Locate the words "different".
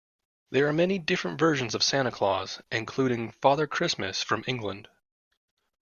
0.97-1.37